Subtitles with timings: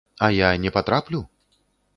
[0.27, 1.23] А я не патраплю?